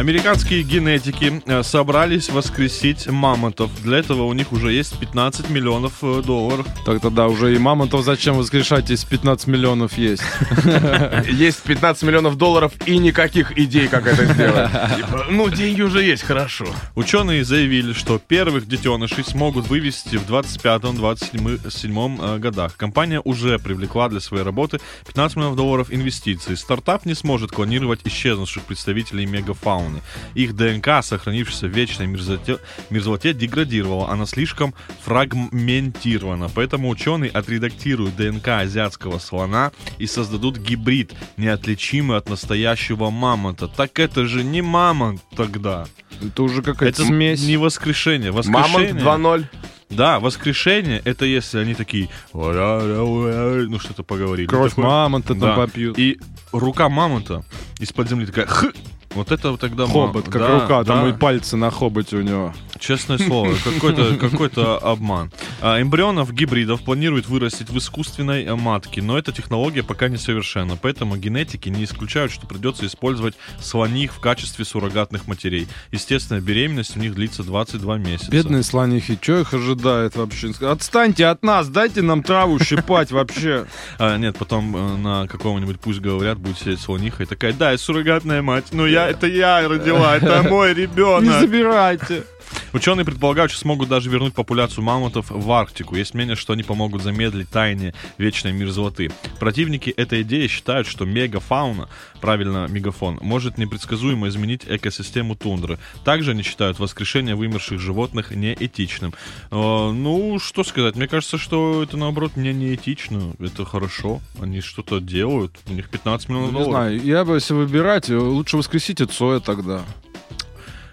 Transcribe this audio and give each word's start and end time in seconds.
Американские 0.00 0.62
генетики 0.62 1.42
э, 1.44 1.62
собрались 1.62 2.30
воскресить 2.30 3.06
мамонтов. 3.06 3.70
Для 3.82 3.98
этого 3.98 4.22
у 4.22 4.32
них 4.32 4.50
уже 4.50 4.72
есть 4.72 4.98
15 4.98 5.50
миллионов 5.50 5.92
э, 6.00 6.22
долларов. 6.24 6.66
Так 6.86 7.02
тогда 7.02 7.28
уже 7.28 7.54
и 7.54 7.58
мамонтов 7.58 8.02
зачем 8.02 8.38
воскрешать, 8.38 8.88
если 8.88 9.06
15 9.06 9.46
миллионов 9.48 9.98
есть? 9.98 10.22
Есть 11.30 11.62
15 11.64 12.02
миллионов 12.04 12.38
долларов 12.38 12.72
и 12.86 12.96
никаких 12.96 13.58
идей, 13.58 13.88
как 13.88 14.06
это 14.06 14.24
сделать. 14.24 14.70
Типа, 14.96 15.26
Ну, 15.28 15.50
деньги 15.50 15.82
уже 15.82 16.02
есть, 16.02 16.22
хорошо. 16.22 16.66
Ученые 16.94 17.44
заявили, 17.44 17.92
что 17.92 18.18
первых 18.18 18.66
детенышей 18.66 19.22
смогут 19.22 19.68
вывести 19.68 20.16
в 20.16 20.26
25-27 20.30 22.36
э, 22.36 22.38
годах. 22.38 22.78
Компания 22.78 23.20
уже 23.22 23.58
привлекла 23.58 24.08
для 24.08 24.20
своей 24.20 24.44
работы 24.44 24.80
15 25.08 25.36
миллионов 25.36 25.56
долларов 25.56 25.88
инвестиций. 25.90 26.56
Стартап 26.56 27.04
не 27.04 27.14
сможет 27.14 27.52
клонировать 27.52 28.00
исчезнувших 28.04 28.62
представителей 28.62 29.26
мегафауны. 29.26 29.89
Их 30.34 30.54
ДНК, 30.56 31.02
сохранившаяся 31.02 31.66
в 31.66 31.70
вечной 31.70 32.06
мерзоте, 32.06 32.58
мерзлоте, 32.90 33.32
деградировала. 33.32 34.08
Она 34.10 34.26
слишком 34.26 34.74
фрагментирована. 35.04 36.48
Поэтому 36.54 36.88
ученые 36.88 37.30
отредактируют 37.30 38.16
ДНК 38.16 38.48
азиатского 38.48 39.18
слона 39.18 39.72
и 39.98 40.06
создадут 40.06 40.58
гибрид, 40.58 41.12
неотличимый 41.36 42.16
от 42.16 42.28
настоящего 42.28 43.10
мамонта. 43.10 43.68
Так 43.68 43.98
это 43.98 44.26
же 44.26 44.44
не 44.44 44.62
мамонт 44.62 45.20
тогда. 45.36 45.86
Это 46.22 46.42
уже 46.42 46.62
какая-то 46.62 47.02
Это 47.02 47.04
смесь. 47.04 47.42
не 47.44 47.56
воскрешение. 47.56 48.30
Мамонт 48.32 48.46
Воскрешение... 48.46 49.02
2.0. 49.04 49.44
Да, 49.90 50.20
воскрешение 50.20 51.02
это 51.04 51.24
если 51.24 51.58
они 51.58 51.74
такие, 51.74 52.08
ну 52.32 53.78
что-то 53.80 54.04
поговорили. 54.04 54.46
Кровь 54.46 54.76
мамонта 54.76 55.28
там 55.30 55.40
Да. 55.40 55.56
попьют. 55.56 55.98
И 55.98 56.20
рука 56.52 56.88
мамонта 56.88 57.44
из-под 57.80 58.08
земли 58.08 58.26
такая, 58.26 58.46
«Х!» 58.46 58.68
Вот 59.14 59.32
это 59.32 59.56
тогда 59.56 59.86
Хобот, 59.86 60.24
как 60.24 60.42
да, 60.42 60.60
рука, 60.60 60.84
там 60.84 61.04
да. 61.04 61.08
и 61.10 61.12
пальцы 61.12 61.56
на 61.56 61.70
хоботе 61.70 62.16
у 62.16 62.22
него. 62.22 62.52
Честное 62.80 63.18
слово, 63.18 63.54
какой-то 63.62 64.16
какой 64.16 64.48
обман. 64.48 65.30
А, 65.60 65.80
эмбрионов 65.80 66.32
гибридов 66.32 66.82
планируют 66.82 67.28
вырастить 67.28 67.68
в 67.68 67.76
искусственной 67.76 68.44
э, 68.44 68.54
матке, 68.54 69.02
но 69.02 69.18
эта 69.18 69.32
технология 69.32 69.82
пока 69.82 70.08
несовершенна, 70.08 70.78
поэтому 70.80 71.16
генетики 71.16 71.68
не 71.68 71.84
исключают, 71.84 72.32
что 72.32 72.46
придется 72.46 72.86
использовать 72.86 73.34
слоних 73.60 74.14
в 74.14 74.20
качестве 74.20 74.64
суррогатных 74.64 75.26
матерей. 75.26 75.68
Естественно, 75.92 76.40
беременность 76.40 76.96
у 76.96 77.00
них 77.00 77.14
длится 77.14 77.42
22 77.42 77.98
месяца. 77.98 78.30
Бедные 78.30 78.62
слонихи, 78.62 79.18
что 79.20 79.40
их 79.40 79.52
ожидает 79.52 80.16
вообще? 80.16 80.50
Отстаньте 80.62 81.26
от 81.26 81.42
нас, 81.42 81.68
дайте 81.68 82.00
нам 82.00 82.22
траву 82.22 82.58
щипать 82.58 83.12
вообще. 83.12 83.66
А, 83.98 84.16
нет, 84.16 84.38
потом 84.38 84.74
э, 84.74 84.96
на 84.96 85.28
какого-нибудь, 85.28 85.78
пусть 85.80 86.00
говорят, 86.00 86.38
будет 86.38 86.58
сидеть 86.58 86.80
слониха 86.80 87.24
и 87.24 87.26
такая, 87.26 87.52
да, 87.52 87.72
я 87.72 87.78
суррогатная 87.78 88.40
мать, 88.40 88.68
но 88.72 88.86
я, 88.86 89.08
это 89.08 89.26
я 89.26 89.68
родила, 89.68 90.16
это 90.16 90.42
мой 90.48 90.74
Не 90.74 90.82
ребенок. 90.82 91.40
забирайте. 91.40 92.24
Ученые 92.72 93.04
предполагают, 93.04 93.50
что 93.50 93.60
смогут 93.60 93.88
даже 93.88 94.10
вернуть 94.10 94.34
популяцию 94.34 94.84
мамонтов 94.84 95.30
в 95.30 95.50
Арктику. 95.52 95.96
Есть 95.96 96.14
мнение, 96.14 96.36
что 96.36 96.52
они 96.52 96.62
помогут 96.62 97.02
замедлить 97.02 97.50
таяние 97.50 97.94
вечной 98.18 98.52
мерзлоты. 98.52 99.10
Противники 99.38 99.90
этой 99.90 100.22
идеи 100.22 100.46
считают, 100.46 100.86
что 100.86 101.04
мегафауна, 101.04 101.88
правильно, 102.20 102.66
мегафон, 102.68 103.18
может 103.20 103.58
непредсказуемо 103.58 104.28
изменить 104.28 104.62
экосистему 104.66 105.34
тундры. 105.34 105.78
Также 106.04 106.32
они 106.32 106.42
считают 106.42 106.78
воскрешение 106.78 107.34
вымерших 107.34 107.80
животных 107.80 108.30
неэтичным. 108.30 109.14
Э, 109.50 109.90
ну, 109.90 110.38
что 110.38 110.64
сказать, 110.64 110.96
мне 110.96 111.08
кажется, 111.08 111.38
что 111.38 111.82
это 111.82 111.96
наоборот 111.96 112.36
не 112.36 112.52
неэтично. 112.52 113.32
Это 113.38 113.64
хорошо. 113.64 114.20
Они 114.40 114.60
что-то 114.60 115.00
делают. 115.00 115.56
У 115.68 115.72
них 115.72 115.88
15 115.88 116.28
миллионов 116.28 116.52
Не 116.52 116.58
долларов. 116.58 116.72
знаю, 116.72 117.02
я 117.02 117.24
бы, 117.24 117.34
если 117.34 117.54
выбирать, 117.54 118.08
лучше 118.08 118.56
воскресите 118.56 119.06
Цоя 119.06 119.40
тогда. 119.40 119.84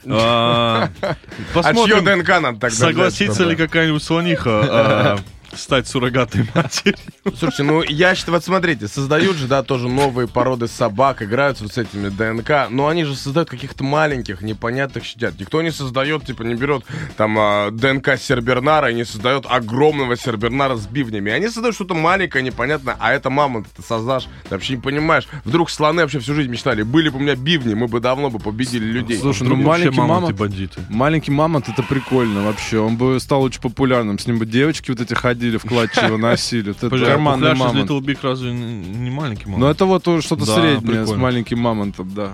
А, 0.09 0.89
А 1.01 1.15
Посмотрим, 1.53 2.03
ДНК 2.03 2.27
надо 2.41 2.59
тогда 2.59 2.69
согласится 2.69 3.43
ли 3.43 3.55
какая-нибудь 3.55 4.03
слониха 4.03 4.61
а, 4.63 5.19
стать 5.55 5.87
суррогатной 5.87 6.47
матерью. 6.55 6.97
Слушайте, 7.37 7.63
ну 7.63 7.83
я 7.83 8.15
считаю, 8.15 8.35
вот 8.35 8.43
смотрите, 8.43 8.87
создают 8.87 9.37
же, 9.37 9.47
да, 9.47 9.63
тоже 9.63 9.87
новые 9.87 10.27
породы 10.27 10.67
собак, 10.67 11.21
играются 11.21 11.63
вот 11.63 11.73
с 11.73 11.77
этими 11.77 12.09
ДНК, 12.09 12.69
но 12.69 12.87
они 12.87 13.03
же 13.03 13.15
создают 13.15 13.49
каких-то 13.49 13.83
маленьких, 13.83 14.41
непонятных 14.41 15.03
щадят. 15.03 15.39
Никто 15.39 15.61
не 15.61 15.71
создает, 15.71 16.25
типа, 16.25 16.43
не 16.43 16.55
берет 16.55 16.83
там 17.15 17.37
а, 17.39 17.71
ДНК 17.71 18.17
Сербернара 18.19 18.91
и 18.91 18.93
не 18.93 19.05
создает 19.05 19.45
огромного 19.47 20.17
Сербернара 20.17 20.75
с 20.75 20.85
бивнями. 20.87 21.31
Они 21.31 21.47
создают 21.47 21.75
что-то 21.75 21.93
маленькое, 21.93 22.43
непонятное, 22.43 22.97
а 22.99 23.13
это 23.13 23.29
мамонт 23.29 23.67
ты 23.75 23.81
создашь, 23.81 24.25
ты 24.43 24.49
вообще 24.51 24.75
не 24.75 24.81
понимаешь. 24.81 25.27
Вдруг 25.45 25.69
слоны 25.69 26.01
вообще 26.01 26.19
всю 26.19 26.33
жизнь 26.33 26.49
мечтали, 26.49 26.83
были 26.83 27.09
бы 27.09 27.17
у 27.17 27.21
меня 27.21 27.35
бивни, 27.35 27.73
мы 27.73 27.87
бы 27.87 27.99
давно 27.99 28.29
бы 28.29 28.39
победили 28.39 28.85
людей. 28.85 29.19
Слушай, 29.19 29.47
ну 29.47 29.55
маленький 29.55 29.97
мамонты 29.97 30.21
мамонт, 30.21 30.39
бандиты. 30.39 30.81
маленький 30.89 31.31
мамонт 31.31 31.69
это 31.69 31.83
прикольно 31.83 32.43
вообще. 32.43 32.79
Он 32.79 32.97
бы 32.97 33.19
стал 33.19 33.41
очень 33.41 33.61
популярным. 33.61 34.19
С 34.19 34.27
ним 34.27 34.39
бы 34.39 34.45
девочки 34.45 34.91
вот 34.91 35.01
эти 35.01 35.13
ходили 35.13 35.36
в 35.57 35.63
клатче 35.67 36.05
его 36.05 36.17
носили. 36.17 36.71
Это 36.71 36.87
а 36.87 36.89
карманный 36.89 37.55
мамонт. 37.55 37.89
Little 37.89 38.01
Big 38.01 38.19
разве 38.21 38.51
не 38.51 39.09
маленький 39.09 39.45
Ну 39.45 39.53
мамонт? 39.53 39.75
это 39.75 39.85
вот 39.85 40.01
что-то 40.23 40.45
Да, 40.45 40.55
среднее 40.55 41.05
с 41.05 41.15
маленьким 41.15 41.59
мамонтом, 41.59 42.13
да. 42.13 42.33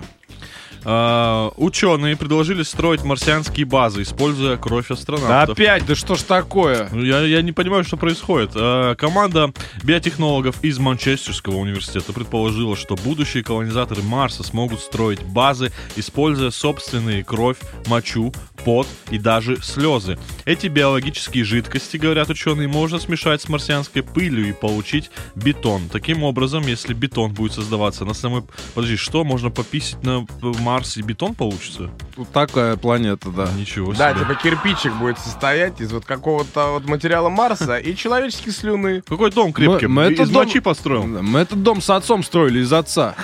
А, 0.84 1.50
ученые 1.56 2.16
предложили 2.16 2.62
строить 2.62 3.02
марсианские 3.04 3.66
базы, 3.66 4.02
используя 4.02 4.56
кровь 4.56 4.90
астронавтов. 4.90 5.56
опять, 5.56 5.86
да 5.86 5.94
что 5.94 6.14
ж 6.14 6.22
такое? 6.22 6.88
Ну, 6.92 7.02
Я, 7.02 7.20
я 7.20 7.42
не 7.42 7.52
понимаю, 7.52 7.84
что 7.84 7.96
происходит. 7.96 8.50
А, 8.54 8.94
команда 8.94 9.52
биотехнологов 9.82 10.62
из 10.62 10.78
Манчестерского 10.78 11.56
университета 11.56 12.12
предположила, 12.12 12.76
что 12.76 12.96
будущие 12.96 13.42
колонизаторы 13.42 14.02
Марса 14.02 14.42
смогут 14.42 14.80
строить 14.80 15.22
базы, 15.22 15.72
используя 15.96 16.50
собственные 16.50 17.24
кровь, 17.24 17.58
мочу, 17.86 18.32
пот 18.64 18.86
и 19.10 19.18
даже 19.18 19.60
слезы. 19.62 20.18
Эти 20.44 20.66
биологические 20.66 21.44
жидкости, 21.44 21.96
говорят 21.96 22.30
ученые, 22.30 22.68
можно 22.68 22.98
смешать 22.98 23.42
с 23.42 23.48
марсианской 23.48 24.02
пылью 24.02 24.48
и 24.48 24.52
получить 24.52 25.10
бетон. 25.34 25.88
Таким 25.90 26.24
образом, 26.24 26.66
если 26.66 26.94
бетон 26.94 27.32
будет 27.32 27.52
создаваться 27.52 28.04
на 28.04 28.14
самой... 28.14 28.42
Подожди, 28.74 28.96
что? 28.96 29.24
Можно 29.24 29.50
пописать 29.50 30.02
на 30.02 30.26
Марс 30.74 30.96
и 30.96 31.02
бетон 31.02 31.36
получится? 31.36 31.88
Вот 32.16 32.32
такая 32.32 32.76
планета, 32.76 33.30
да. 33.30 33.48
Ничего 33.56 33.94
себе. 33.94 33.98
Да, 33.98 34.12
типа 34.14 34.34
кирпичик 34.34 34.92
будет 34.94 35.20
состоять 35.20 35.80
из 35.80 35.92
вот 35.92 36.04
какого-то 36.04 36.72
вот 36.72 36.88
материала 36.88 37.28
Марса 37.28 37.76
и 37.78 37.94
человеческой 37.94 38.50
слюны. 38.50 39.02
Какой 39.02 39.30
дом 39.30 39.52
крепкий? 39.52 39.86
Мы- 39.86 40.06
мы 40.06 40.12
Из 40.12 40.18
этот 40.18 40.32
дом- 40.32 40.46
мочи 40.46 40.58
построил. 40.58 41.04
Мы 41.06 41.38
этот 41.38 41.62
дом 41.62 41.80
с 41.80 41.88
отцом 41.90 42.24
строили 42.24 42.58
из 42.58 42.72
отца. 42.72 43.14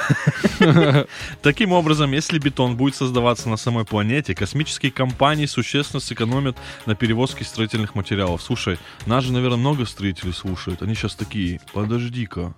Таким 1.43 1.73
образом, 1.73 2.13
если 2.13 2.39
бетон 2.39 2.77
будет 2.77 2.95
создаваться 2.95 3.49
на 3.49 3.57
самой 3.57 3.85
планете, 3.85 4.33
космические 4.37 4.93
компании 4.93 5.47
существенно 5.47 5.99
сэкономят 6.01 6.57
на 6.87 6.95
перевозке 6.95 7.45
строительных 7.45 7.97
материалов. 7.97 8.43
Слушай, 8.43 8.79
нас 9.07 9.25
же, 9.25 9.33
наверное, 9.33 9.59
много 9.59 9.87
строителей 9.87 10.33
слушают. 10.33 10.83
Они 10.83 10.95
сейчас 10.95 11.17
такие, 11.17 11.61
подожди-ка, 11.73 12.55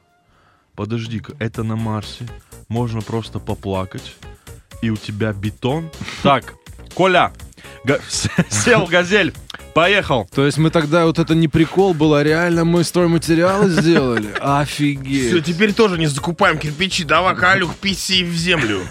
подожди-ка, 0.75 1.33
это 1.39 1.63
на 1.63 1.77
Марсе. 1.77 2.29
Можно 2.69 3.01
просто 3.01 3.39
поплакать, 3.39 4.17
и 4.83 4.91
у 4.91 4.97
тебя 4.97 5.33
бетон. 5.33 5.89
Так, 6.23 6.55
Коля, 6.95 7.33
сел 8.51 8.87
газель, 8.87 9.33
поехал. 9.75 10.29
То 10.35 10.45
есть 10.45 10.59
мы 10.59 10.71
тогда 10.71 11.07
вот 11.07 11.19
это 11.19 11.35
не 11.35 11.49
прикол 11.49 11.95
был, 11.95 12.15
а 12.15 12.23
реально 12.23 12.65
мы 12.65 12.85
стройматериалы 12.85 13.69
сделали? 13.71 14.33
Все, 14.33 14.41
Офигеть. 14.59 15.45
теперь 15.45 15.73
тоже 15.73 15.99
не 15.99 16.07
закупаем 16.07 16.59
кирпичи, 16.59 17.05
давай, 17.05 17.35
Калюх, 17.35 17.75
писи 17.77 18.23
в 18.25 18.35
землю. 18.35 18.83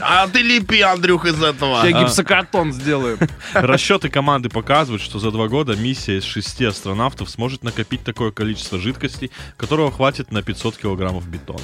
А 0.00 0.26
ты 0.28 0.42
лепи, 0.42 0.80
Андрюх, 0.80 1.26
из 1.26 1.40
этого. 1.42 1.84
Я 1.84 2.00
гипсокартон 2.00 2.72
сделаем. 2.72 3.18
Расчеты 3.52 4.08
команды 4.08 4.48
показывают, 4.48 5.02
что 5.02 5.18
за 5.18 5.30
два 5.30 5.48
года 5.48 5.76
миссия 5.76 6.18
из 6.18 6.24
шести 6.24 6.64
астронавтов 6.64 7.30
сможет 7.30 7.62
накопить 7.62 8.02
такое 8.02 8.30
количество 8.30 8.78
жидкости, 8.78 9.30
которого 9.56 9.92
хватит 9.92 10.32
на 10.32 10.42
500 10.42 10.78
килограммов 10.78 11.28
бетона. 11.28 11.60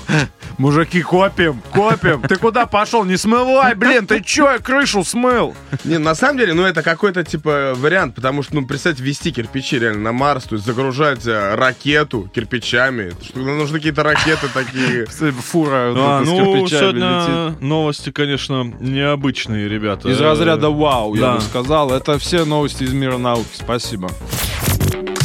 Мужики, 0.59 1.03
копим, 1.03 1.61
копим. 1.73 2.23
Ты 2.23 2.37
куда 2.37 2.65
пошел? 2.67 3.05
Не 3.05 3.17
смывай, 3.19 3.75
блин, 3.75 4.07
ты 4.07 4.23
чё, 4.23 4.51
я 4.51 4.59
крышу 4.59 5.05
смыл? 5.05 5.55
Не, 5.85 5.99
на 5.99 6.15
самом 6.15 6.39
деле, 6.39 6.55
ну 6.55 6.65
это 6.65 6.83
какой-то 6.83 7.25
типа 7.25 7.73
вариант, 7.77 8.15
потому 8.15 8.43
что, 8.43 8.55
ну, 8.55 8.67
представьте, 8.67 9.03
вести 9.03 9.33
кирпичи 9.33 9.79
реально 9.79 10.01
на 10.05 10.13
Марс, 10.13 10.45
то 10.45 10.55
есть 10.55 10.65
загружать 10.67 11.27
э, 11.27 11.55
ракету 11.55 12.31
кирпичами. 12.35 13.13
Что, 13.23 13.39
ну, 13.39 13.57
нужны 13.57 13.79
какие-то 13.79 14.03
ракеты 14.03 14.49
такие. 14.53 15.07
Фура 15.51 15.93
А, 15.95 16.23
с 16.25 16.27
ну, 16.27 16.37
кирпичами 16.37 16.81
сегодня 16.81 17.49
летит. 17.49 17.61
новости, 17.61 18.11
конечно, 18.11 18.65
необычные, 18.81 19.69
ребята. 19.69 20.09
Из 20.09 20.19
разряда 20.21 20.71
вау, 20.71 21.15
я 21.15 21.21
да. 21.21 21.35
бы 21.35 21.41
сказал. 21.43 21.91
Это 21.93 22.19
все 22.19 22.45
новости 22.47 22.85
из 22.85 22.93
мира 22.93 23.19
науки. 23.19 23.47
Спасибо. 23.55 24.11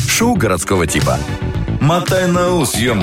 Шоу 0.10 0.36
городского 0.36 0.86
типа. 0.88 1.18
Мотай 1.80 2.28
на 2.28 2.54
ус, 2.54 2.76
ё 2.76 2.94